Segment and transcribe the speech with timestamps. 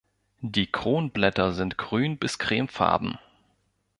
[0.41, 3.19] Die Kronblätter sind grün bis cremefarben.